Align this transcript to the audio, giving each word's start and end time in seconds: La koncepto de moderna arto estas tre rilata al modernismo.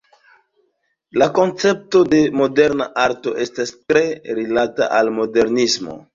La 1.21 1.27
koncepto 1.39 2.01
de 2.13 2.21
moderna 2.39 2.89
arto 3.03 3.35
estas 3.47 3.75
tre 3.83 4.03
rilata 4.41 4.91
al 5.03 5.15
modernismo. 5.21 6.01